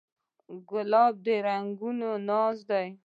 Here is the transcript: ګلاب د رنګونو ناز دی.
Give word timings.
ګلاب 0.69 1.13
د 1.25 1.27
رنګونو 1.45 2.09
ناز 2.27 2.57
دی. 2.69 2.87